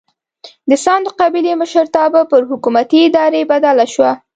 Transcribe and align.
د 0.69 0.71
ساندو 0.85 1.09
قبیلې 1.19 1.53
مشرتابه 1.61 2.21
پر 2.31 2.41
حکومتي 2.51 2.99
ادارې 3.07 3.41
بدله 3.51 3.85
شوه. 3.93 4.11